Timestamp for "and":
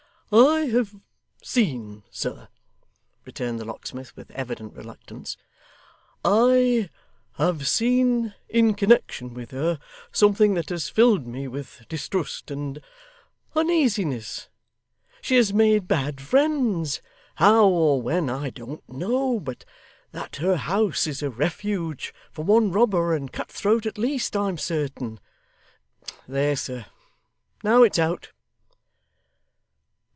12.49-12.81, 23.13-23.33